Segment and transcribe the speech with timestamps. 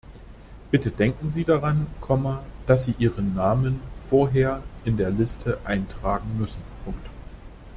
[0.71, 1.85] Bitte denken Sie daran,
[2.65, 6.61] dass Sie Ihren Namen vorher in der Liste eintragen müssen.